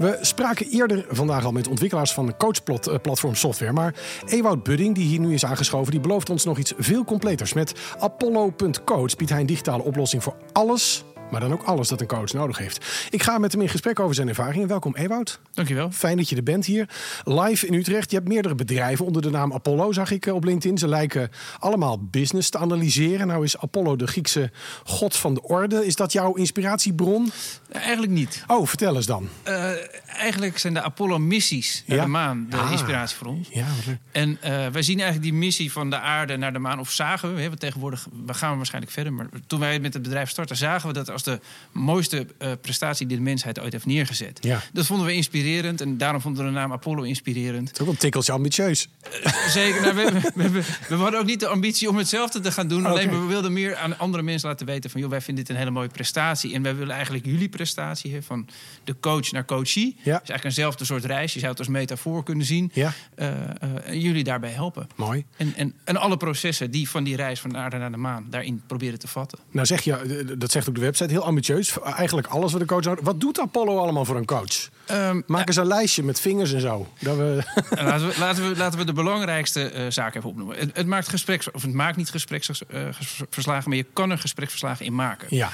We 0.00 0.18
spraken 0.20 0.66
eerder 0.66 1.04
vandaag 1.08 1.44
al 1.44 1.52
met 1.52 1.68
ontwikkelaars 1.68 2.12
van 2.12 2.36
coachplatform 2.36 3.34
software. 3.34 3.72
Maar 3.72 3.94
Ewout 4.26 4.62
Budding, 4.62 4.94
die 4.94 5.06
hier 5.06 5.20
nu 5.20 5.34
is 5.34 5.44
aangeschoven, 5.44 5.90
die 5.90 6.00
belooft 6.00 6.30
ons 6.30 6.44
nog 6.44 6.58
iets 6.58 6.72
veel 6.78 7.04
completers. 7.04 7.52
Met 7.52 7.72
Apollo.coach 7.98 9.16
biedt 9.16 9.30
hij 9.30 9.40
een 9.40 9.46
digitale 9.46 9.82
oplossing 9.82 10.22
voor 10.22 10.34
alles 10.52 11.04
maar 11.30 11.40
dan 11.40 11.52
ook 11.52 11.62
alles 11.62 11.88
dat 11.88 12.00
een 12.00 12.06
coach 12.06 12.32
nodig 12.32 12.58
heeft. 12.58 13.08
Ik 13.10 13.22
ga 13.22 13.38
met 13.38 13.52
hem 13.52 13.60
in 13.60 13.68
gesprek 13.68 14.00
over 14.00 14.14
zijn 14.14 14.28
ervaringen. 14.28 14.68
Welkom 14.68 14.94
Ewout. 14.96 15.40
Dankjewel. 15.52 15.90
Fijn 15.90 16.16
dat 16.16 16.28
je 16.28 16.36
er 16.36 16.42
bent 16.42 16.66
hier. 16.66 16.88
Live 17.24 17.66
in 17.66 17.74
Utrecht. 17.74 18.10
Je 18.10 18.16
hebt 18.16 18.28
meerdere 18.28 18.54
bedrijven 18.54 19.04
onder 19.04 19.22
de 19.22 19.30
naam 19.30 19.52
Apollo, 19.52 19.92
zag 19.92 20.10
ik 20.10 20.26
eh, 20.26 20.34
op 20.34 20.44
LinkedIn. 20.44 20.78
Ze 20.78 20.88
lijken 20.88 21.30
allemaal 21.58 21.98
business 22.04 22.50
te 22.50 22.58
analyseren. 22.58 23.26
Nou 23.26 23.44
is 23.44 23.58
Apollo 23.58 23.96
de 23.96 24.06
Griekse 24.06 24.50
god 24.84 25.16
van 25.16 25.34
de 25.34 25.42
orde. 25.42 25.86
Is 25.86 25.96
dat 25.96 26.12
jouw 26.12 26.34
inspiratiebron? 26.34 27.30
Eigenlijk 27.72 28.12
niet. 28.12 28.44
Oh, 28.46 28.66
vertel 28.66 28.96
eens 28.96 29.06
dan. 29.06 29.28
Uh, 29.48 29.70
eigenlijk 30.06 30.58
zijn 30.58 30.74
de 30.74 30.82
Apollo-missies 30.82 31.84
naar 31.86 32.00
de 32.00 32.06
maan 32.06 32.46
de 32.50 32.56
ah. 32.56 32.72
inspiratie 32.72 33.16
voor 33.16 33.26
ons. 33.26 33.48
Ja, 33.52 33.66
en 34.12 34.30
uh, 34.30 34.66
wij 34.66 34.82
zien 34.82 35.00
eigenlijk 35.00 35.22
die 35.30 35.40
missie 35.40 35.72
van 35.72 35.90
de 35.90 35.98
aarde 35.98 36.36
naar 36.36 36.52
de 36.52 36.58
maan, 36.58 36.78
of 36.78 36.90
zagen 36.90 37.34
we, 37.34 37.50
we 37.50 37.56
tegenwoordig, 37.56 38.06
we 38.26 38.34
gaan 38.34 38.56
waarschijnlijk 38.56 38.92
verder, 38.92 39.12
maar 39.12 39.26
toen 39.46 39.60
wij 39.60 39.80
met 39.80 39.94
het 39.94 40.02
bedrijf 40.02 40.30
starten, 40.30 40.56
zagen 40.56 40.88
we 40.88 40.94
dat 40.94 41.10
als 41.10 41.19
de 41.22 41.40
mooiste 41.72 42.26
uh, 42.38 42.52
prestatie 42.60 43.06
die 43.06 43.16
de 43.16 43.22
mensheid 43.22 43.60
ooit 43.60 43.72
heeft 43.72 43.86
neergezet. 43.86 44.38
Ja. 44.40 44.62
Dat 44.72 44.86
vonden 44.86 45.06
we 45.06 45.14
inspirerend 45.14 45.80
en 45.80 45.98
daarom 45.98 46.20
vonden 46.20 46.44
we 46.44 46.50
de 46.50 46.56
naam 46.56 46.72
Apollo 46.72 47.02
inspirerend. 47.02 47.68
Het 47.68 47.80
is 47.80 47.86
ook 47.86 47.92
een 47.92 47.98
tikkeltje 47.98 48.32
ambitieus. 48.32 48.88
zeker. 49.48 49.80
Nou, 49.80 49.94
we, 49.94 50.50
we, 50.50 50.62
we, 50.88 50.94
hadden 50.94 51.20
ook 51.20 51.26
niet 51.26 51.40
de 51.40 51.46
ambitie 51.46 51.88
om 51.88 51.96
hetzelfde 51.96 52.40
te 52.40 52.52
gaan 52.52 52.68
doen, 52.68 52.86
alleen 52.86 53.10
we 53.10 53.26
wilden 53.26 53.52
meer 53.52 53.76
aan 53.76 53.98
andere 53.98 54.22
mensen 54.22 54.48
laten 54.48 54.66
weten 54.66 54.90
van, 54.90 55.00
joh, 55.00 55.10
wij 55.10 55.20
vinden 55.20 55.44
dit 55.44 55.52
een 55.52 55.58
hele 55.58 55.70
mooie 55.70 55.88
prestatie 55.88 56.54
en 56.54 56.62
wij 56.62 56.76
willen 56.76 56.94
eigenlijk 56.94 57.24
jullie 57.24 57.48
prestatie, 57.48 58.12
hè, 58.12 58.22
van 58.22 58.48
de 58.84 58.94
coach 59.00 59.32
naar 59.32 59.44
coachie. 59.44 59.96
Ja. 59.96 60.02
is 60.02 60.10
eigenlijk 60.10 60.44
eenzelfde 60.44 60.84
soort 60.84 61.04
reis. 61.04 61.32
Je 61.32 61.38
zou 61.38 61.50
het 61.50 61.58
als 61.58 61.68
metafoor 61.68 62.24
kunnen 62.24 62.46
zien. 62.46 62.70
Ja. 62.72 62.92
Uh, 63.16 63.28
jullie 63.92 64.24
daarbij 64.24 64.50
helpen. 64.50 64.88
Mooi. 64.96 65.24
En, 65.36 65.54
en, 65.56 65.74
en 65.84 65.96
alle 65.96 66.16
processen 66.16 66.70
die 66.70 66.88
van 66.88 67.04
die 67.04 67.16
reis 67.16 67.40
van 67.40 67.50
de 67.50 67.56
aarde 67.56 67.78
naar 67.78 67.90
de 67.90 67.96
maan 67.96 68.26
daarin 68.30 68.62
proberen 68.66 68.98
te 68.98 69.08
vatten. 69.08 69.38
Nou 69.50 69.66
zeg 69.66 69.82
je, 69.82 70.34
dat 70.38 70.50
zegt 70.50 70.68
ook 70.68 70.74
de 70.74 70.80
website, 70.80 71.09
heel 71.10 71.24
ambitieus. 71.24 71.80
Eigenlijk 71.80 72.26
alles 72.26 72.52
wat 72.52 72.60
een 72.60 72.66
coach 72.66 72.84
nodig 72.84 73.04
Wat 73.04 73.20
doet 73.20 73.40
Apollo 73.40 73.78
allemaal 73.78 74.04
voor 74.04 74.16
een 74.16 74.24
coach? 74.24 74.68
Um, 74.90 75.22
Maak 75.26 75.46
eens 75.46 75.56
een 75.56 75.66
lijstje 75.66 76.02
met 76.02 76.20
vingers 76.20 76.52
en 76.52 76.60
zo. 76.60 76.88
Dat 76.98 77.16
we... 77.16 77.42
laten, 77.70 78.08
we, 78.08 78.14
laten, 78.24 78.48
we, 78.48 78.56
laten 78.56 78.78
we 78.78 78.84
de 78.84 78.92
belangrijkste 78.92 79.72
uh, 79.74 79.86
zaken 79.88 80.18
even 80.18 80.30
opnoemen. 80.30 80.58
Het, 80.58 80.76
het, 80.76 80.86
maakt 80.86 81.08
gespreks, 81.08 81.50
of 81.50 81.62
het 81.62 81.72
maakt 81.72 81.96
niet 81.96 82.10
gespreksverslagen, 82.10 83.68
maar 83.68 83.78
je 83.78 83.86
kan 83.92 84.10
er 84.10 84.18
gespreksverslagen 84.18 84.86
in 84.86 84.94
maken. 84.94 85.36
Ja. 85.36 85.50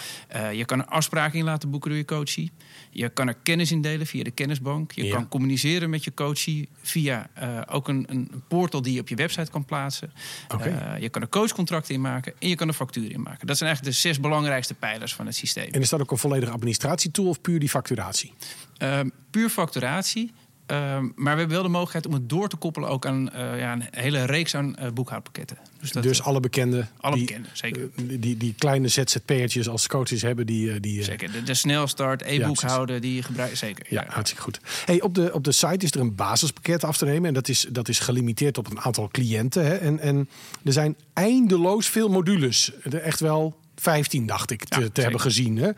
je 0.50 0.64
kan 0.64 0.78
er 0.78 0.86
afspraken 0.86 1.38
in 1.38 1.44
laten 1.44 1.70
boeken 1.70 1.90
door 1.90 1.98
je 1.98 2.04
coachie. 2.04 2.52
Je 2.90 3.08
kan 3.08 3.28
er 3.28 3.36
kennis 3.42 3.70
in 3.70 3.80
delen 3.80 4.06
via 4.06 4.24
de 4.24 4.30
kennisbank. 4.30 4.92
Je 4.92 5.08
kan 5.08 5.28
communiceren 5.28 5.90
met 5.90 6.04
je 6.04 6.14
coachie 6.14 6.68
via 6.82 7.30
uh, 7.42 7.60
ook 7.70 7.88
een, 7.88 8.06
een, 8.08 8.42
portal 8.48 8.82
die 8.82 8.94
je 8.94 9.00
op 9.00 9.08
je 9.08 9.14
website 9.14 9.50
kan 9.50 9.64
plaatsen. 9.64 10.12
Okay. 10.48 11.00
Je 11.00 11.08
kan 11.08 11.22
er 11.22 11.28
coachcontracten 11.28 11.94
in 11.94 12.00
maken 12.00 12.32
en 12.38 12.48
je 12.48 12.54
kan 12.54 12.68
er 12.68 12.74
facturen 12.74 13.10
in 13.10 13.22
maken. 13.22 13.46
Dat 13.46 13.56
zijn 13.56 13.68
eigenlijk 13.68 13.96
de 13.96 14.02
zes 14.02 14.20
belangrijkste 14.20 14.74
pijlers 14.74 15.14
van 15.14 15.26
het 15.26 15.34
systeem. 15.34 15.45
En 15.54 15.80
is 15.80 15.88
dat 15.88 16.00
ook 16.00 16.10
een 16.10 16.18
volledige 16.18 16.52
administratietool 16.52 17.28
of 17.28 17.40
puur 17.40 17.58
die 17.58 17.68
facturatie? 17.68 18.32
Uh, 18.78 19.00
puur 19.30 19.48
facturatie. 19.48 20.32
Uh, 20.70 20.76
maar 21.14 21.32
we 21.32 21.38
hebben 21.38 21.48
wel 21.48 21.62
de 21.62 21.68
mogelijkheid 21.68 22.06
om 22.06 22.12
het 22.12 22.28
door 22.28 22.48
te 22.48 22.56
koppelen 22.56 22.88
ook 22.88 23.06
aan 23.06 23.30
uh, 23.34 23.58
ja, 23.58 23.72
een 23.72 23.84
hele 23.90 24.24
reeks 24.24 24.54
aan 24.54 24.76
uh, 24.80 24.90
boekhoudpakketten. 24.90 25.58
Dus, 25.80 25.92
dat, 25.92 26.02
dus 26.02 26.22
alle 26.22 26.40
bekende, 26.40 26.86
alle 27.00 27.16
die, 27.16 27.24
bekende, 27.24 27.48
zeker. 27.52 27.88
Die, 28.20 28.36
die, 28.36 28.54
kleine 28.58 28.88
ZZP'ertjes 28.88 29.68
als 29.68 29.86
coaches 29.86 30.22
hebben 30.22 30.46
die... 30.46 30.80
die 30.80 31.02
zeker, 31.02 31.32
de, 31.32 31.42
de 31.42 31.54
snelstart, 31.54 32.22
e-boekhouden, 32.22 33.00
die 33.00 33.22
gebruiken 33.22 33.58
zeker. 33.58 33.86
Ja, 33.88 34.02
ja, 34.02 34.12
hartstikke 34.12 34.42
goed. 34.42 34.60
Hey, 34.84 35.00
op, 35.00 35.14
de, 35.14 35.32
op 35.32 35.44
de 35.44 35.52
site 35.52 35.84
is 35.84 35.90
er 35.90 36.00
een 36.00 36.14
basispakket 36.14 36.84
af 36.84 36.96
te 36.96 37.04
nemen. 37.04 37.28
En 37.28 37.34
dat 37.34 37.48
is, 37.48 37.66
dat 37.70 37.88
is 37.88 37.98
gelimiteerd 37.98 38.58
op 38.58 38.70
een 38.70 38.80
aantal 38.80 39.08
cliënten. 39.08 39.66
Hè. 39.66 39.74
En, 39.74 39.98
en 39.98 40.28
er 40.64 40.72
zijn 40.72 40.96
eindeloos 41.12 41.88
veel 41.88 42.08
modules. 42.08 42.72
Er 42.82 42.94
echt 42.94 43.20
wel 43.20 43.56
15, 43.80 44.26
dacht 44.26 44.50
ik, 44.50 44.64
te, 44.64 44.80
ja, 44.80 44.88
te 44.92 45.00
hebben 45.00 45.20
gezien. 45.20 45.56
Hè? 45.56 45.68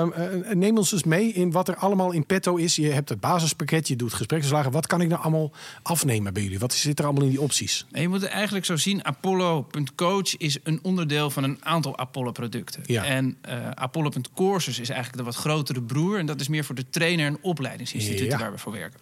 Um, 0.00 0.12
uh, 0.18 0.52
neem 0.52 0.76
ons 0.78 0.92
eens 0.92 1.04
mee 1.04 1.32
in 1.32 1.50
wat 1.50 1.68
er 1.68 1.76
allemaal 1.76 2.12
in 2.12 2.26
petto 2.26 2.56
is. 2.56 2.76
Je 2.76 2.90
hebt 2.90 3.08
het 3.08 3.20
basispakket, 3.20 3.88
je 3.88 3.96
doet 3.96 4.14
gespreksverslagen. 4.14 4.72
Wat 4.72 4.86
kan 4.86 5.00
ik 5.00 5.08
nou 5.08 5.22
allemaal 5.22 5.52
afnemen 5.82 6.32
bij 6.32 6.42
jullie? 6.42 6.58
Wat 6.58 6.72
zit 6.72 6.98
er 6.98 7.04
allemaal 7.04 7.24
in 7.24 7.30
die 7.30 7.40
opties? 7.40 7.86
En 7.92 8.00
je 8.00 8.08
moet 8.08 8.20
het 8.20 8.30
eigenlijk 8.30 8.64
zo 8.64 8.76
zien: 8.76 9.04
Apollo.coach 9.04 10.36
is 10.36 10.58
een 10.62 10.78
onderdeel 10.82 11.30
van 11.30 11.42
een 11.42 11.58
aantal 11.60 11.98
Apollo-producten. 11.98 12.82
Ja. 12.86 13.04
En 13.04 13.36
uh, 13.48 13.70
Apollo.courses 13.70 14.78
is 14.78 14.88
eigenlijk 14.88 15.18
de 15.18 15.24
wat 15.24 15.36
grotere 15.36 15.82
broer. 15.82 16.18
En 16.18 16.26
dat 16.26 16.40
is 16.40 16.48
meer 16.48 16.64
voor 16.64 16.74
de 16.74 16.90
trainer- 16.90 17.26
en 17.26 17.38
opleidingsinstituten 17.40 18.26
ja. 18.26 18.38
waar 18.38 18.52
we 18.52 18.58
voor 18.58 18.72
werken. 18.72 19.00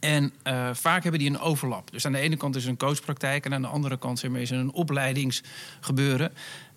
En 0.00 0.32
uh, 0.44 0.68
vaak 0.72 1.02
hebben 1.02 1.20
die 1.20 1.30
een 1.30 1.40
overlap. 1.40 1.90
Dus 1.90 2.06
aan 2.06 2.12
de 2.12 2.18
ene 2.18 2.36
kant 2.36 2.56
is 2.56 2.64
er 2.64 2.70
een 2.70 2.76
coachpraktijk... 2.76 3.44
en 3.44 3.54
aan 3.54 3.62
de 3.62 3.68
andere 3.68 3.98
kant 3.98 4.24
is 4.24 4.50
er 4.50 4.58
een 4.58 4.72
opleidingsgebeuren. 4.72 6.32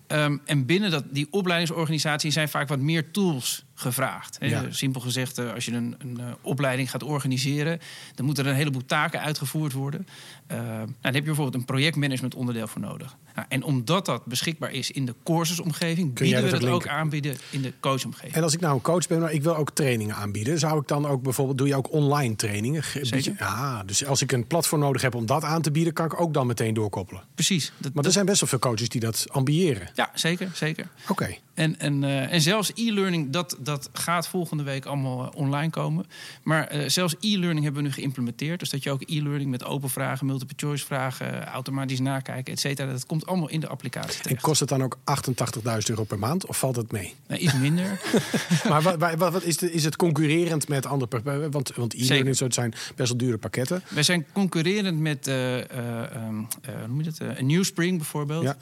Um, 0.08 0.40
en 0.44 0.66
binnen 0.66 0.90
dat, 0.90 1.04
die 1.10 1.26
opleidingsorganisatie 1.30 2.30
zijn 2.30 2.48
vaak 2.48 2.68
wat 2.68 2.78
meer 2.78 3.10
tools 3.10 3.64
gevraagd. 3.78 4.36
Ja. 4.40 4.64
Simpel 4.70 5.00
gezegd, 5.00 5.38
als 5.38 5.64
je 5.64 5.72
een, 5.72 5.94
een, 5.98 6.20
opleiding 6.40 6.90
gaat 6.90 7.02
organiseren, 7.02 7.80
dan 8.14 8.26
moeten 8.26 8.44
er 8.44 8.50
een 8.50 8.56
heleboel 8.56 8.84
taken 8.86 9.20
uitgevoerd 9.20 9.72
worden. 9.72 10.06
Uh, 10.52 10.56
nou, 10.56 10.86
dan 10.86 10.94
heb 11.00 11.14
je 11.14 11.22
bijvoorbeeld 11.22 11.54
een 11.54 11.64
projectmanagement 11.64 12.34
onderdeel 12.34 12.66
voor 12.66 12.80
nodig. 12.80 13.16
Nou, 13.34 13.46
en 13.48 13.62
omdat 13.62 14.06
dat 14.06 14.24
beschikbaar 14.24 14.72
is 14.72 14.90
in 14.90 15.06
de 15.06 15.14
cursusomgeving, 15.24 16.14
bieden 16.14 16.44
we 16.44 16.50
dat, 16.50 16.64
ook 16.64 16.86
aanbieden 16.86 17.36
in 17.50 17.62
de 17.62 17.72
coachomgeving. 17.80 18.34
En 18.34 18.42
als 18.42 18.54
ik 18.54 18.60
nou 18.60 18.74
een 18.74 18.80
coach 18.80 19.06
ben, 19.06 19.20
maar 19.20 19.32
ik 19.32 19.42
wil 19.42 19.56
ook 19.56 19.70
trainingen 19.70 20.14
aanbieden, 20.14 20.58
zou 20.58 20.80
ik 20.80 20.88
dan 20.88 21.06
ook 21.06 21.22
bijvoorbeeld, 21.22 21.58
doe 21.58 21.66
je 21.66 21.74
ook 21.74 21.92
online 21.92 22.36
trainingen? 22.36 22.82
Zeker. 23.00 23.34
Ja, 23.38 23.82
dus 23.82 24.06
als 24.06 24.22
ik 24.22 24.32
een 24.32 24.46
platform 24.46 24.80
nodig 24.80 25.02
heb 25.02 25.14
om 25.14 25.26
dat 25.26 25.42
aan 25.42 25.62
te 25.62 25.70
bieden, 25.70 25.92
kan 25.92 26.06
ik 26.06 26.20
ook 26.20 26.34
dan 26.34 26.46
meteen 26.46 26.74
doorkoppelen. 26.74 27.22
Precies. 27.34 27.72
Dat, 27.78 27.94
maar 27.94 28.04
er 28.04 28.12
zijn 28.12 28.26
best 28.26 28.40
wel 28.40 28.48
veel 28.48 28.58
coaches 28.58 28.88
die 28.88 29.00
dat 29.00 29.26
ambiëren. 29.30 29.88
Ja, 29.94 30.10
zeker. 30.14 30.50
zeker. 30.54 30.88
Oké. 31.02 31.12
Okay. 31.12 31.40
En, 31.56 31.78
en, 31.78 32.02
uh, 32.02 32.32
en 32.32 32.40
zelfs 32.40 32.72
e-learning, 32.74 33.30
dat, 33.30 33.56
dat 33.58 33.90
gaat 33.92 34.28
volgende 34.28 34.62
week 34.62 34.84
allemaal 34.84 35.22
uh, 35.22 35.28
online 35.34 35.70
komen. 35.70 36.06
Maar 36.42 36.76
uh, 36.76 36.88
zelfs 36.88 37.14
e-learning 37.20 37.64
hebben 37.64 37.82
we 37.82 37.88
nu 37.88 37.94
geïmplementeerd. 37.94 38.60
Dus 38.60 38.70
dat 38.70 38.82
je 38.82 38.90
ook 38.90 39.02
e-learning 39.06 39.50
met 39.50 39.64
open 39.64 39.90
vragen, 39.90 40.26
multiple 40.26 40.54
choice 40.56 40.84
vragen, 40.84 41.44
automatisch 41.44 42.00
nakijken, 42.00 42.52
et 42.52 42.60
cetera. 42.60 42.92
Dat 42.92 43.06
komt 43.06 43.26
allemaal 43.26 43.48
in 43.48 43.60
de 43.60 43.68
applicatie. 43.68 44.20
Terecht. 44.20 44.26
En 44.26 44.40
kost 44.40 44.60
het 44.60 44.68
dan 44.68 44.82
ook 44.82 44.98
88.000 44.98 45.62
euro 45.86 46.04
per 46.04 46.18
maand 46.18 46.46
of 46.46 46.58
valt 46.58 46.76
het 46.76 46.92
mee? 46.92 47.14
Nee, 47.26 47.38
iets 47.38 47.54
minder. 47.54 48.00
maar 48.68 48.82
wat, 48.82 48.96
wat, 48.96 49.32
wat 49.32 49.42
is, 49.42 49.56
de, 49.56 49.72
is 49.72 49.84
het 49.84 49.96
concurrerend 49.96 50.68
met 50.68 50.86
andere 50.86 51.50
Want, 51.50 51.74
want 51.74 51.94
e-learning 51.94 52.36
zijn 52.36 52.74
best 52.96 53.08
wel 53.08 53.18
dure 53.18 53.38
pakketten. 53.38 53.82
Wij 53.88 54.02
zijn 54.02 54.26
concurrerend 54.32 54.98
met 54.98 55.26
um, 55.26 56.46
noem 56.86 57.02
je 57.02 57.12
een 57.18 57.46
Newspring 57.46 57.96
bijvoorbeeld. 57.96 58.42
Ja. 58.42 58.56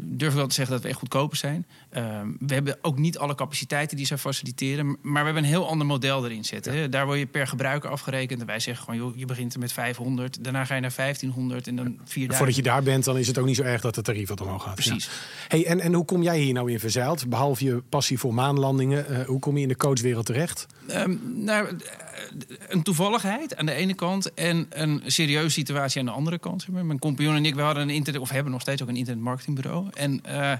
durf 0.00 0.30
ik 0.30 0.38
wel 0.38 0.46
te 0.46 0.54
zeggen 0.54 0.74
dat 0.74 0.82
we 0.82 0.88
echt 0.88 0.98
goedkoper 0.98 1.36
zijn. 1.36 1.66
Um, 1.96 2.36
we 2.40 2.54
hebben 2.54 2.78
ook 2.82 2.98
niet 2.98 3.18
alle 3.18 3.34
capaciteiten 3.34 3.96
die 3.96 4.06
zij 4.06 4.18
faciliteren. 4.18 4.96
Maar 5.02 5.20
we 5.20 5.24
hebben 5.24 5.42
een 5.42 5.48
heel 5.48 5.68
ander 5.68 5.86
model 5.86 6.24
erin 6.24 6.44
zitten. 6.44 6.74
Ja. 6.74 6.86
Daar 6.86 7.06
word 7.06 7.18
je 7.18 7.26
per 7.26 7.46
gebruiker 7.46 7.90
afgerekend. 7.90 8.40
En 8.40 8.46
wij 8.46 8.60
zeggen 8.60 8.84
gewoon, 8.84 9.00
joh, 9.00 9.16
je 9.16 9.24
begint 9.24 9.54
er 9.54 9.60
met 9.60 9.72
500. 9.72 10.44
Daarna 10.44 10.64
ga 10.64 10.74
je 10.74 10.80
naar 10.80 10.92
1500 10.96 11.66
en 11.66 11.76
dan 11.76 11.98
4000. 12.04 12.36
Voordat 12.36 12.56
je 12.56 12.62
daar 12.62 12.82
bent, 12.82 13.04
dan 13.04 13.18
is 13.18 13.26
het 13.26 13.38
ook 13.38 13.46
niet 13.46 13.56
zo 13.56 13.62
erg 13.62 13.80
dat 13.80 13.96
het 13.96 14.04
tarief 14.04 14.28
wat 14.28 14.40
omhoog 14.40 14.62
gaat. 14.62 14.74
Precies. 14.74 15.04
Ja. 15.04 15.10
Hey, 15.48 15.66
en, 15.66 15.80
en 15.80 15.92
hoe 15.92 16.04
kom 16.04 16.22
jij 16.22 16.38
hier 16.38 16.52
nou 16.52 16.70
in 16.70 16.80
verzeild? 16.80 17.28
Behalve 17.28 17.64
je 17.64 17.82
passie 17.88 18.18
voor 18.18 18.34
maanlandingen. 18.34 19.06
Uh, 19.10 19.26
hoe 19.26 19.38
kom 19.38 19.56
je 19.56 19.62
in 19.62 19.68
de 19.68 19.76
coachwereld 19.76 20.26
terecht? 20.26 20.66
Um, 20.90 21.20
nou, 21.34 21.78
een 22.68 22.82
toevalligheid 22.82 23.56
aan 23.56 23.66
de 23.66 23.72
ene 23.72 23.94
kant. 23.94 24.34
En 24.34 24.66
een 24.70 25.02
serieuze 25.06 25.50
situatie 25.50 26.00
aan 26.00 26.06
de 26.06 26.12
andere 26.12 26.38
kant. 26.38 26.68
Mijn 26.68 26.98
compagnon 26.98 27.34
en 27.36 27.44
ik, 27.44 27.54
we 27.54 27.60
hadden 27.60 27.82
een 27.82 27.94
internet, 27.94 28.22
of 28.22 28.30
hebben 28.30 28.52
nog 28.52 28.60
steeds 28.60 28.82
ook 28.82 28.88
een 28.88 28.96
internetmarketingbureau. 28.96 29.88
En 29.92 30.20
uh, 30.26 30.52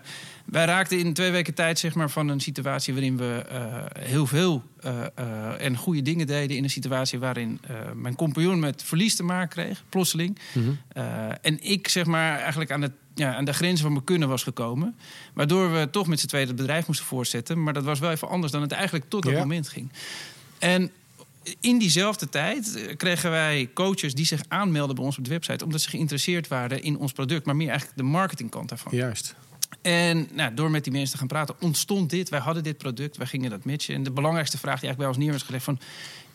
wij 0.45 0.65
raakten 0.65 0.99
in 0.99 1.07
twee 1.25 1.37
weken 1.37 1.55
tijd 1.55 1.79
zeg 1.79 1.95
maar, 1.95 2.11
van 2.11 2.29
een 2.29 2.41
situatie 2.41 2.93
waarin 2.93 3.17
we 3.17 3.45
uh, 3.53 3.85
heel 3.99 4.27
veel 4.27 4.63
uh, 4.85 4.93
uh, 5.19 5.65
en 5.65 5.77
goede 5.77 6.03
dingen 6.03 6.27
deden. 6.27 6.57
In 6.57 6.65
een 6.65 6.71
situatie 6.71 7.19
waarin 7.19 7.61
mijn 7.95 8.15
compagnon 8.15 8.59
met 8.59 8.83
verlies 8.83 9.17
te 9.17 9.23
maken 9.23 9.49
kreeg, 9.49 9.83
plotseling. 9.89 10.39
Mhm. 10.53 10.65
Mm 10.65 10.79
-hmm. 10.93 11.31
en 11.41 11.63
ik 11.63 11.89
zeg 11.89 12.07
maar 12.07 12.39
eigenlijk 12.39 12.71
aan, 12.71 12.83
het, 12.83 12.93
ja, 13.15 13.35
aan 13.35 13.45
de 13.45 13.53
grens 13.53 13.81
van 13.81 13.93
mijn 13.93 14.05
kunnen 14.05 14.29
was 14.29 14.43
gekomen. 14.43 14.97
Waardoor 15.35 15.73
we 15.73 15.91
toch 15.91 16.07
met 16.07 16.21
z'n 16.21 16.27
tweeën 16.27 16.47
het 16.47 16.57
bedrijf 16.57 16.87
moesten 16.87 17.07
voortzetten. 17.07 17.63
Maar 17.63 17.73
dat 17.73 17.85
was 17.85 17.99
wel 17.99 18.11
even 18.11 18.29
anders 18.29 18.53
dan 18.53 18.63
het 18.63 18.73
eigenlijk 18.73 19.05
tot 19.09 19.23
dat 19.23 19.33
ja. 19.33 19.39
moment 19.39 19.69
ging. 19.69 19.93
En 20.59 20.91
in 21.61 21.79
diezelfde 21.79 22.29
tijd 22.29 22.95
kregen 22.97 23.31
wij 23.31 23.71
coaches 23.75 24.15
die 24.15 24.27
zich 24.27 24.41
aanmelden 24.49 24.95
bij 24.95 25.05
ons 25.05 25.19
op 25.19 25.25
de 25.25 25.31
website. 25.31 25.65
Omdat 25.65 25.81
ze 25.81 25.89
geïnteresseerd 25.89 26.49
waren 26.49 26.83
in 26.83 26.99
ons 26.99 27.13
product. 27.13 27.47
Maar 27.47 27.57
meer 27.57 27.69
eigenlijk 27.69 27.99
de 27.99 28.05
marketingkant 28.05 28.69
daarvan. 28.69 28.97
Juist. 28.97 29.35
En 29.83 30.29
nou, 30.33 30.55
door 30.55 30.71
met 30.71 30.85
die 30.85 30.93
mensen 30.93 31.13
te 31.13 31.19
gaan 31.19 31.27
praten, 31.27 31.55
ontstond 31.61 32.11
dit. 32.11 32.29
Wij 32.29 32.41
hadden 32.41 32.63
dit 32.63 32.79
product, 32.79 33.17
wij 33.17 33.27
gingen 33.27 33.51
dat 33.51 33.65
matchen. 33.65 33.95
En 33.95 34.03
de 34.03 34.11
belangrijkste 34.11 34.59
vraag 34.59 34.81
die 34.81 34.89
eigenlijk 34.89 34.99
bij 34.99 35.09
ons 35.09 35.25
neer 35.25 35.33
was 35.33 35.47
gelegd... 35.47 35.65
van 35.65 35.79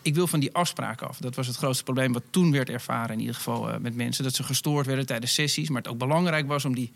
ik 0.02 0.14
wil 0.14 0.26
van 0.26 0.40
die 0.40 0.54
afspraken 0.54 1.08
af. 1.08 1.18
Dat 1.18 1.34
was 1.34 1.46
het 1.46 1.56
grootste 1.56 1.84
probleem 1.84 2.12
wat 2.12 2.22
toen 2.30 2.52
werd 2.52 2.70
ervaren, 2.70 3.12
in 3.12 3.20
ieder 3.20 3.34
geval 3.34 3.68
uh, 3.68 3.76
met 3.76 3.94
mensen. 3.94 4.24
Dat 4.24 4.34
ze 4.34 4.42
gestoord 4.42 4.86
werden 4.86 5.06
tijdens 5.06 5.34
sessies. 5.34 5.68
Maar 5.68 5.82
het 5.82 5.90
ook 5.90 5.98
belangrijk 5.98 6.46
was 6.46 6.64
om 6.64 6.74
die 6.74 6.92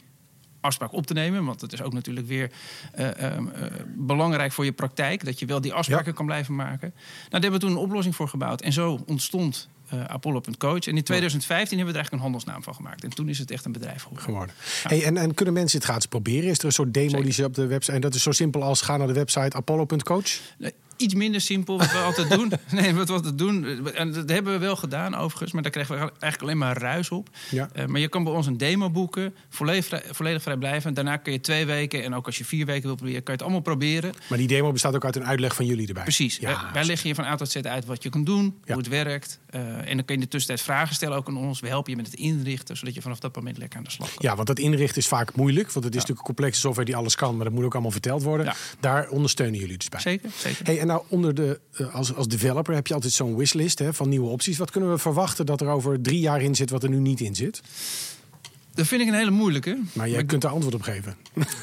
afspraak 0.64 0.92
op 0.92 1.06
te 1.06 1.14
nemen. 1.14 1.44
Want 1.44 1.60
het 1.60 1.72
is 1.72 1.82
ook 1.82 1.92
natuurlijk 1.92 2.26
weer 2.26 2.50
eh, 2.92 3.20
ehm, 3.22 3.48
eh, 3.48 3.70
belangrijk 3.86 4.52
voor 4.52 4.64
je 4.64 4.72
praktijk. 4.72 5.24
Dat 5.24 5.38
je 5.38 5.46
wel 5.46 5.60
die 5.60 5.72
afspraken 5.72 6.14
kan 6.14 6.26
blijven 6.26 6.54
maken. 6.54 6.92
Nou, 6.94 7.30
daar 7.30 7.40
hebben 7.40 7.60
we 7.60 7.66
toen 7.66 7.76
een 7.76 7.82
oplossing 7.82 8.16
voor 8.16 8.28
gebouwd. 8.28 8.60
En 8.60 8.72
zo 8.72 9.04
ontstond 9.06 9.68
uh, 9.94 10.04
Apollo.coach. 10.04 10.86
En 10.86 10.96
in 10.96 11.02
2015 11.02 11.76
hebben 11.76 11.94
we 11.94 12.00
er 12.00 12.04
eigenlijk 12.04 12.12
een 12.12 12.18
handelsnaam 12.18 12.62
van 12.62 12.74
gemaakt. 12.74 13.04
En 13.04 13.10
toen 13.10 13.28
is 13.28 13.38
het 13.38 13.50
echt 13.50 13.64
een 13.64 13.72
bedrijf 13.72 14.02
geworden. 14.02 14.24
geworden. 14.24 14.54
Hey, 14.82 15.04
en, 15.04 15.16
en 15.16 15.34
kunnen 15.34 15.54
mensen 15.54 15.78
het 15.78 15.86
gratis 15.86 16.06
proberen? 16.06 16.50
Is 16.50 16.58
er 16.58 16.64
een 16.64 16.72
soort 16.72 16.94
demo 16.94 17.22
die 17.22 17.32
ze 17.32 17.44
op 17.44 17.54
de 17.54 17.66
website... 17.66 17.92
En 17.92 18.00
dat 18.00 18.14
is 18.14 18.22
zo 18.22 18.32
simpel 18.32 18.62
als 18.62 18.80
ga 18.80 18.96
naar 18.96 19.06
de 19.06 19.12
website 19.12 19.56
apollo.coach? 19.56 20.40
Nee, 20.58 20.72
iets 20.96 21.14
minder 21.14 21.40
simpel 21.40 21.78
wat 21.78 21.92
we 21.92 21.98
altijd 21.98 22.30
doen. 22.30 22.52
Nee, 22.70 22.94
wat 22.94 23.08
we 23.08 23.14
altijd 23.14 23.38
doen. 23.38 23.88
En 23.94 24.12
dat 24.12 24.28
hebben 24.28 24.52
we 24.52 24.58
wel 24.58 24.76
gedaan 24.76 25.14
overigens. 25.14 25.52
Maar 25.52 25.62
daar 25.62 25.70
krijgen 25.70 25.94
we 25.94 26.00
eigenlijk 26.00 26.42
alleen 26.42 26.58
maar 26.58 26.78
ruis 26.78 27.10
op. 27.10 27.28
Ja. 27.50 27.68
Uh, 27.76 27.86
maar 27.86 28.00
je 28.00 28.08
kan 28.08 28.24
bij 28.24 28.32
ons 28.32 28.46
een 28.46 28.58
demo 28.58 28.90
boeken. 28.90 29.34
Volledig, 29.48 29.84
vrij, 29.84 30.02
volledig 30.10 30.42
vrijblijvend. 30.42 30.94
Daarna 30.96 31.16
kun 31.16 31.32
je 31.32 31.40
twee 31.40 31.66
weken. 31.66 32.02
En 32.02 32.14
ook 32.14 32.26
als 32.26 32.38
je 32.38 32.44
vier 32.44 32.66
weken 32.66 32.86
wil 32.86 32.94
proberen, 32.94 33.22
kan 33.22 33.34
je 33.34 33.38
het 33.38 33.42
allemaal 33.42 33.60
proberen. 33.60 34.12
Maar 34.28 34.38
die 34.38 34.46
demo 34.46 34.72
bestaat 34.72 34.94
ook 34.94 35.04
uit 35.04 35.16
een 35.16 35.24
uitleg 35.24 35.54
van 35.54 35.66
jullie 35.66 35.86
erbij. 35.86 36.02
Precies. 36.02 36.36
Ja. 36.36 36.62
Wij, 36.62 36.72
wij 36.72 36.84
leggen 36.84 37.08
je 37.08 37.14
van 37.14 37.24
A 37.24 37.34
tot 37.34 37.50
Z 37.50 37.56
uit 37.56 37.84
wat 37.84 38.02
je 38.02 38.08
kunt 38.08 38.26
doen. 38.26 38.44
Ja. 38.44 38.74
Hoe 38.74 38.82
het 38.82 38.88
werkt. 38.88 39.40
Uh, 39.50 39.60
en 39.60 39.84
dan 39.84 39.84
kun 39.84 40.04
je 40.06 40.12
in 40.12 40.20
de 40.20 40.28
tussentijd 40.28 40.60
vragen 40.60 40.94
stellen 40.94 41.16
ook 41.16 41.28
aan 41.28 41.36
ons. 41.36 41.60
We 41.60 41.68
helpen 41.68 41.90
je 41.90 41.96
met 41.96 42.06
het 42.06 42.14
inrichten. 42.14 42.76
Zodat 42.76 42.94
je 42.94 43.02
vanaf 43.02 43.18
dat 43.18 43.36
moment 43.36 43.58
lekker 43.58 43.78
aan 43.78 43.84
de 43.84 43.90
slag 43.90 44.08
kan. 44.08 44.18
Ja, 44.18 44.34
want 44.34 44.46
dat 44.46 44.58
inrichten 44.58 44.96
is 44.96 45.08
vaak 45.08 45.34
moeilijk. 45.34 45.72
Want 45.72 45.84
het 45.84 45.94
is 45.94 46.00
natuurlijk 46.00 46.28
een 46.28 46.34
complexe 46.34 46.60
software 46.60 46.86
die 46.86 46.96
alles 46.96 47.14
kan. 47.14 47.36
Maar 47.36 47.44
dat 47.44 47.54
moet 47.54 47.64
ook 47.64 47.72
allemaal 47.72 47.90
verteld 47.90 48.22
worden. 48.22 48.54
Daar 48.80 49.08
ondersteunen 49.08 49.60
jullie 49.60 49.78
dus 49.78 49.88
bij. 49.88 50.00
Zeker. 50.00 50.30
zeker. 50.36 50.64
Hey, 50.64 50.83
en 50.84 50.90
nou 50.90 51.02
onder 51.08 51.34
de 51.34 51.60
als, 51.92 52.14
als 52.14 52.28
developer 52.28 52.74
heb 52.74 52.86
je 52.86 52.94
altijd 52.94 53.12
zo'n 53.12 53.36
wishlist 53.36 53.78
hè, 53.78 53.94
van 53.94 54.08
nieuwe 54.08 54.28
opties. 54.28 54.58
Wat 54.58 54.70
kunnen 54.70 54.90
we 54.90 54.98
verwachten 54.98 55.46
dat 55.46 55.60
er 55.60 55.68
over 55.68 56.00
drie 56.00 56.20
jaar 56.20 56.42
in 56.42 56.54
zit 56.54 56.70
wat 56.70 56.82
er 56.82 56.88
nu 56.88 56.98
niet 56.98 57.20
in 57.20 57.34
zit? 57.34 57.62
Dat 58.74 58.86
vind 58.86 59.00
ik 59.00 59.08
een 59.08 59.14
hele 59.14 59.30
moeilijke. 59.30 59.78
Maar 59.92 60.06
jij 60.06 60.16
maar 60.16 60.24
kunt 60.24 60.42
daar 60.42 60.50
antwoord 60.50 60.74
op 60.74 60.82
geven. 60.82 61.16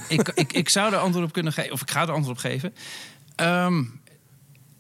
Ik, 0.08 0.32
ik, 0.36 0.54
ik 0.54 0.70
zou 0.70 0.94
er 0.94 1.00
antwoord 1.00 1.26
op 1.26 1.34
kunnen 1.34 1.54
geven, 1.54 1.72
of 1.72 1.82
ik 1.82 1.92
ga 1.92 2.02
er 2.02 2.12
antwoord 2.12 2.38
op 2.38 2.44
geven. 2.44 2.74
Um, 3.36 4.01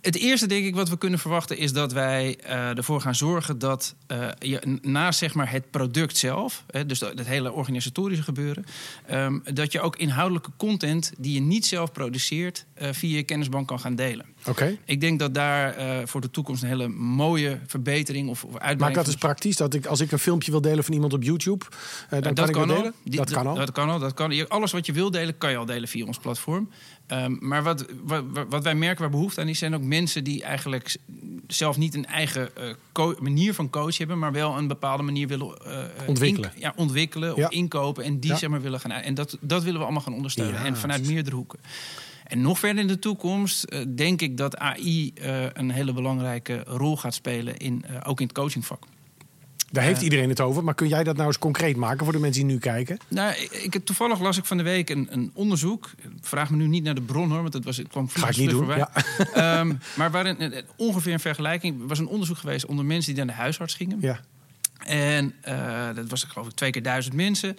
het 0.02 0.16
eerste, 0.16 0.48
denk 0.48 0.66
ik, 0.66 0.76
wat 0.76 0.90
we 0.90 0.98
kunnen 0.98 1.20
verwachten, 1.20 1.58
is 1.58 1.74
dat 1.74 1.92
wij 1.92 2.38
uh, 2.44 2.78
ervoor 2.78 3.02
gaan 3.02 3.16
zorgen 3.16 3.60
dat 3.60 3.96
uh, 4.08 4.28
je 4.40 4.80
naast 4.82 5.20
zeg 5.20 5.34
maar, 5.34 5.52
het 5.52 5.72
product 5.72 6.18
zelf, 6.18 6.64
hè, 6.72 6.86
dus 6.86 7.00
het 7.00 7.28
hele 7.28 7.52
organisatorische 7.52 8.24
gebeuren, 8.24 8.66
um, 9.12 9.44
dat 9.54 9.72
je 9.72 9.82
ook 9.82 9.96
inhoudelijke 9.96 10.50
content 10.58 11.12
die 11.18 11.34
je 11.34 11.42
niet 11.42 11.66
zelf 11.66 11.92
produceert, 11.92 12.66
uh, 12.82 12.88
via 12.92 13.16
je 13.16 13.24
kennisbank 13.24 13.68
kan 13.68 13.80
gaan 13.80 13.96
delen. 13.96 14.26
Oké. 14.40 14.50
Okay. 14.50 14.80
Ik 14.86 15.02
denk 15.02 15.20
dat 15.20 15.34
daar 15.34 15.76
voor 16.08 16.22
de 16.22 16.32
toekomst 16.32 16.64
een 16.64 16.70
hele 16.70 16.88
mooie 16.88 17.60
verbetering 17.68 18.30
of, 18.30 18.44
of 18.44 18.52
uitbreiding. 18.52 18.82
Maar 18.82 18.94
dat 18.94 19.08
is 19.08 19.16
praktisch. 19.16 19.56
Dat 19.56 19.74
ik, 19.74 19.86
als 19.86 20.00
ik 20.00 20.12
een 20.12 20.20
filmpje 20.20 20.52
wil 20.52 20.62
delen 20.62 20.84
van 20.84 20.94
iemand 20.94 21.14
op 21.14 21.24
YouTube, 21.24 21.66
dan 22.10 22.22
dat 22.22 22.34
kan 22.34 22.48
ik 22.48 22.54
kan 22.54 22.68
dat 22.68 22.78
al. 22.78 22.82
delen? 22.82 22.94
Die, 23.04 23.20
dat 23.20 23.32
kan 23.32 23.48
al. 23.48 23.56
Dat 23.56 23.72
kan 23.72 23.90
al. 23.90 24.00
Dat 24.00 24.14
kan. 24.14 24.50
Alles 24.50 24.72
wat 24.72 24.86
je 24.86 24.94
wil 24.94 25.12
delen, 25.12 25.38
kan 25.38 25.52
je 25.52 25.58
al 25.58 25.66
delen 25.66 25.88
via 25.88 26.06
ons 26.06 26.18
platform. 26.18 26.70
Um, 27.14 27.38
maar 27.40 27.64
wat, 27.64 27.86
wat, 28.04 28.24
wat, 28.50 28.64
wij 28.64 28.76
merken 28.76 29.02
waar 29.02 29.12
behoefte 29.12 29.42
aan 29.42 29.48
is, 29.48 29.60
zijn 29.60 29.76
ook 29.76 29.82
mensen 29.82 30.24
die 30.24 30.44
eigenlijk 30.44 30.98
zelf 31.48 31.78
niet 31.78 31.96
een 31.96 32.06
eigen 32.06 32.50
uh, 32.98 33.20
manier 33.20 33.54
van 33.54 33.70
coach 33.70 33.98
hebben, 33.98 34.20
maar 34.20 34.32
wel 34.32 34.58
een 34.58 34.68
bepaalde 34.68 35.04
manier 35.04 35.28
willen 35.28 35.58
uh, 35.68 35.84
ontwikkelen, 36.08 36.52
ja, 36.56 36.74
ontwikkelen 36.76 37.36
ja. 37.36 37.46
of 37.46 37.52
inkopen 37.52 38.04
en 38.04 38.20
die 38.20 38.32
Ja. 38.32 38.38
zeg 38.38 38.50
maar 38.50 38.62
willen 38.62 38.80
gaan. 38.80 38.92
En 38.92 39.14
dat, 39.14 39.38
dat 39.42 39.64
willen 39.64 39.80
we 39.80 39.86
allemaal 39.86 40.04
gaan 40.04 40.14
ondersteunen. 40.14 40.60
Ja, 40.60 40.66
en 40.66 40.78
vanuit 40.78 41.08
meerdere 41.08 41.36
hoeken. 41.36 41.60
En 42.24 42.42
nog 42.42 42.60
verder 42.60 42.82
in 42.82 42.88
de 42.88 43.00
toekomst 43.00 43.66
uh, 43.70 43.86
denk 43.96 44.22
ik 44.22 44.38
dat 44.38 44.58
AI 44.58 45.14
een 45.54 45.72
hele 45.72 45.94
belangrijke 45.94 46.64
rol 46.66 46.98
gaat 46.98 47.14
spelen, 47.14 47.58
in, 47.58 47.86
ook 48.04 48.20
in 48.20 48.26
het 48.26 48.36
coachingvak. 48.36 48.84
Daar 49.72 49.84
heeft 49.84 49.98
Eh. 49.98 50.04
iedereen 50.04 50.30
het 50.30 50.40
over. 50.40 50.64
Maar 50.64 50.74
kun 50.76 50.88
jij 50.88 51.04
dat 51.04 51.16
nou 51.16 51.28
eens 51.28 51.40
concreet 51.40 51.76
maken 51.76 52.04
voor 52.04 52.14
de 52.14 52.20
mensen 52.20 52.44
die 52.44 52.52
nu 52.54 52.60
kijken? 52.60 52.98
Nou, 53.08 53.34
ik, 53.52 53.80
toevallig 53.84 54.20
las 54.20 54.38
ik 54.38 54.46
van 54.46 54.58
de 54.58 54.64
week 54.64 54.90
een, 54.90 55.08
een 55.12 55.32
onderzoek. 55.34 55.90
Vraag 56.22 56.50
me 56.50 56.58
nu 56.58 56.68
niet 56.68 56.84
naar 56.84 56.96
de 56.96 57.02
bron 57.02 57.30
hoor, 57.32 57.42
want 57.42 57.54
het, 57.54 57.64
was, 57.66 57.78
het 57.78 57.88
kwam 57.88 58.10
Ga 58.10 58.28
ik 58.30 58.38
niet 58.38 58.50
doen. 58.50 58.58
voorbij. 58.58 58.86
Ja. 59.36 59.60
Um, 59.60 59.80
maar 59.96 60.12
waarin 60.12 60.40
eh, 60.40 60.62
ongeveer 60.76 61.14
een 61.14 61.20
vergelijking 61.20 61.88
was 61.88 62.00
een 62.00 62.08
onderzoek 62.08 62.38
geweest 62.38 62.66
onder 62.66 62.86
mensen 62.86 63.14
die 63.16 63.24
naar 63.26 63.36
de 63.36 63.42
huisarts 63.42 63.74
gingen. 63.74 63.98
ja. 64.02 64.20
En 64.86 65.34
uh, 65.50 65.88
dat 65.96 66.10
was 66.10 66.24
geloof 66.24 66.48
ik 66.48 66.54
twee 66.54 66.70
keer 66.72 66.84
duizend 66.84 67.16
mensen. 67.16 67.58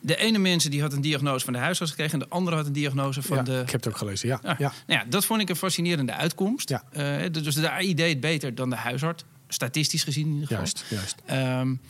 De 0.00 0.16
ene 0.16 0.38
mensen 0.38 0.70
die 0.70 0.80
had 0.80 0.92
een 0.92 1.00
diagnose 1.00 1.44
van 1.44 1.52
de 1.52 1.58
huisarts 1.58 1.90
gekregen... 1.92 2.12
en 2.20 2.26
de 2.28 2.34
andere 2.34 2.56
had 2.56 2.66
een 2.66 2.72
diagnose 2.72 3.22
van 3.22 3.36
ja, 3.36 3.42
de... 3.42 3.52
Ik 3.52 3.70
heb 3.70 3.84
het 3.84 3.88
ook 3.88 3.96
gelezen, 3.98 4.28
ja. 4.28 4.40
Ah, 4.44 4.58
ja. 4.58 4.72
Nou 4.86 5.00
ja, 5.00 5.04
dat 5.08 5.24
vond 5.24 5.40
ik 5.40 5.48
een 5.48 5.56
fascinerende 5.56 6.12
uitkomst. 6.12 6.68
Ja. 6.68 6.82
Uh, 6.96 7.32
dus 7.42 7.54
de 7.54 7.70
AI 7.70 7.94
deed 7.94 8.08
het 8.10 8.20
beter 8.20 8.54
dan 8.54 8.70
de 8.70 8.76
huisarts. 8.76 9.24
Statistisch 9.52 10.02
gezien 10.02 10.26
in 10.26 10.32
ieder 10.32 10.46
geval. 10.46 10.62
Juist, 10.62 10.84
juist. 10.88 11.16
Um, 11.60 11.80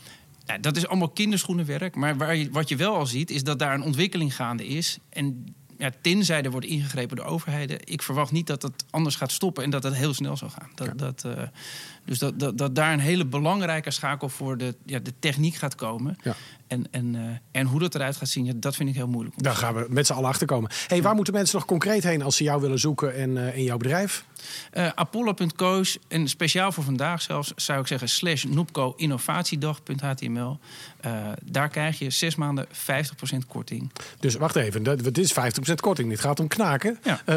ja, 0.46 0.58
dat 0.58 0.76
is 0.76 0.86
allemaal 0.86 1.08
kinderschoenenwerk. 1.08 1.94
Maar 1.94 2.16
waar 2.16 2.36
je, 2.36 2.50
wat 2.50 2.68
je 2.68 2.76
wel 2.76 2.94
al 2.94 3.06
ziet, 3.06 3.30
is 3.30 3.44
dat 3.44 3.58
daar 3.58 3.74
een 3.74 3.82
ontwikkeling 3.82 4.36
gaande 4.36 4.66
is. 4.66 4.98
En 5.08 5.54
ja, 5.80 5.90
tenzij 6.00 6.42
er 6.42 6.50
wordt 6.50 6.66
ingegrepen 6.66 7.16
door 7.16 7.26
overheden... 7.26 7.78
ik 7.84 8.02
verwacht 8.02 8.32
niet 8.32 8.46
dat 8.46 8.60
dat 8.60 8.72
anders 8.90 9.16
gaat 9.16 9.32
stoppen 9.32 9.64
en 9.64 9.70
dat 9.70 9.82
dat 9.82 9.94
heel 9.94 10.14
snel 10.14 10.36
zal 10.36 10.48
gaan. 10.48 10.70
Dat, 10.74 10.86
Ja. 10.86 10.92
dat, 10.94 11.24
uh, 11.26 11.32
dus 12.04 12.18
dat, 12.18 12.40
dat, 12.40 12.58
dat 12.58 12.74
daar 12.74 12.92
een 12.92 13.00
hele 13.00 13.26
belangrijke 13.26 13.90
schakel 13.90 14.28
voor 14.28 14.56
de, 14.56 14.74
ja, 14.86 14.98
de 14.98 15.12
techniek 15.18 15.54
gaat 15.54 15.74
komen. 15.74 16.18
Ja. 16.22 16.34
En, 16.66 16.86
en, 16.90 17.14
uh, 17.14 17.20
en 17.50 17.66
hoe 17.66 17.80
dat 17.80 17.94
eruit 17.94 18.16
gaat 18.16 18.28
zien, 18.28 18.60
dat 18.60 18.76
vind 18.76 18.88
ik 18.88 18.94
heel 18.94 19.08
moeilijk. 19.08 19.36
om 19.36 19.42
Daar 19.42 19.54
gaan 19.54 19.74
we 19.74 19.86
met 19.88 20.06
z'n 20.06 20.12
allen 20.12 20.28
achter 20.28 20.46
komen. 20.46 20.70
Hey, 20.86 21.02
waar 21.02 21.14
moeten 21.14 21.32
mensen 21.34 21.56
nog 21.56 21.66
concreet 21.66 22.02
heen 22.02 22.22
als 22.22 22.36
ze 22.36 22.44
jou 22.44 22.60
willen 22.60 22.78
zoeken 22.78 23.14
en 23.14 23.36
uh, 23.36 23.56
in 23.56 23.62
jouw 23.62 23.76
bedrijf? 23.76 24.24
Uh, 24.72 24.88
Apollo.coach 24.94 25.96
en 26.08 26.28
speciaal 26.28 26.72
voor 26.72 26.84
vandaag 26.84 27.22
zelfs 27.22 27.52
zou 27.56 27.80
ik 27.80 27.86
zeggen 27.86 28.08
slash 28.08 28.44
Noepco 28.44 28.92
innovatiedag.html. 28.96 30.58
Daar 31.44 31.68
krijg 31.68 31.98
je 31.98 32.10
zes 32.10 32.34
maanden 32.34 32.66
50% 32.66 32.70
korting. 33.48 33.92
Dus 34.20 34.34
wacht 34.34 34.56
even, 34.56 34.82
dat, 34.82 35.04
dit 35.04 35.18
is 35.18 35.34
50% 35.34 35.69
korting. 35.80 36.08
Dit 36.08 36.20
gaat 36.20 36.40
om 36.40 36.48
knaken. 36.48 36.98
Ja. 37.02 37.20
Uh, 37.26 37.36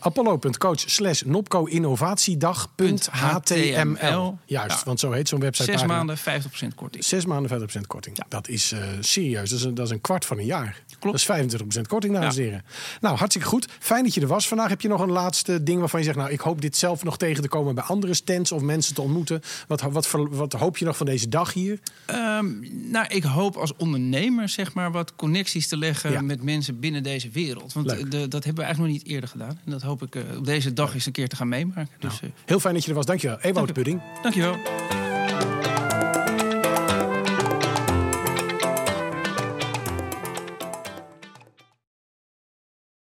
Apollo.coach 0.00 0.80
slash 0.86 1.22
Nopco 1.22 1.64
innovatiedag.html. 1.64 4.38
Juist, 4.44 4.78
Ja. 4.78 4.82
want 4.84 5.00
zo 5.00 5.10
heet 5.12 5.28
zo'n 5.28 5.40
website. 5.40 5.70
Zes 5.72 5.84
maanden 5.86 6.18
50% 6.18 6.20
korting. 6.74 7.04
Zes 7.04 7.26
maanden 7.26 7.60
50% 7.60 7.64
korting. 7.86 8.16
Ja. 8.16 8.24
Dat 8.28 8.48
is 8.48 8.72
uh, 8.72 8.78
serieus. 9.00 9.50
Dat 9.50 9.58
is, 9.58 9.64
een, 9.64 9.74
dat 9.74 9.86
is 9.86 9.92
een 9.92 10.00
kwart 10.00 10.24
van 10.24 10.38
een 10.38 10.44
jaar. 10.44 10.82
Klopt. 10.98 11.26
Dat 11.26 11.38
is 11.38 11.54
25% 11.78 11.80
korting, 11.86 12.14
dames 12.14 12.36
en 12.36 12.42
heren. 12.42 12.64
Nou, 13.00 13.16
hartstikke 13.16 13.48
goed. 13.48 13.66
Fijn 13.78 14.04
dat 14.04 14.14
je 14.14 14.20
er 14.20 14.26
was. 14.26 14.48
Vandaag 14.48 14.68
heb 14.68 14.80
je 14.80 14.88
nog 14.88 15.00
een 15.00 15.10
laatste 15.10 15.62
ding 15.62 15.78
waarvan 15.78 16.00
je 16.00 16.06
zegt... 16.06 16.18
nou, 16.18 16.30
ik 16.30 16.40
hoop 16.40 16.60
dit 16.60 16.76
zelf 16.76 17.04
nog 17.04 17.18
tegen 17.18 17.42
te 17.42 17.48
komen 17.48 17.74
bij 17.74 17.84
andere 17.84 18.14
stands... 18.14 18.52
of 18.52 18.62
mensen 18.62 18.94
te 18.94 19.02
ontmoeten. 19.02 19.40
Wat, 19.66 19.80
wat, 19.80 20.10
wat, 20.10 20.28
wat 20.30 20.52
hoop 20.52 20.76
je 20.78 20.84
nog 20.84 20.96
van 20.96 21.06
deze 21.06 21.28
dag 21.28 21.52
hier? 21.52 21.78
Um, 22.10 22.68
nou, 22.90 23.06
ik 23.08 23.22
hoop 23.22 23.56
als 23.56 23.72
ondernemer 23.76 24.48
zeg 24.48 24.74
maar 24.74 24.92
wat 24.92 25.12
connecties 25.16 25.68
te 25.68 25.76
leggen... 25.76 26.26
Met 26.26 26.42
mensen 26.42 26.80
binnen 26.80 27.02
deze 27.02 27.30
wereld. 27.30 27.67
Want 27.72 27.86
Leuk. 27.86 28.10
de, 28.10 28.28
dat 28.28 28.44
hebben 28.44 28.62
we 28.64 28.68
eigenlijk 28.68 28.78
nog 28.78 29.02
niet 29.02 29.12
eerder 29.12 29.28
gedaan. 29.28 29.58
En 29.64 29.70
dat 29.70 29.82
hoop 29.82 30.02
ik 30.02 30.14
uh, 30.14 30.22
op 30.36 30.44
deze 30.44 30.72
dag 30.72 30.94
eens 30.94 31.06
een 31.06 31.12
keer 31.12 31.28
te 31.28 31.36
gaan 31.36 31.48
meemaken. 31.48 31.88
Dus, 31.98 32.20
uh, 32.22 32.30
Heel 32.44 32.60
fijn 32.60 32.74
dat 32.74 32.82
je 32.82 32.88
er 32.90 32.96
was. 32.96 33.06
Dankjewel. 33.06 33.40
Ewout. 33.40 33.72
Pudding. 33.72 34.02
dankjewel. 34.22 34.56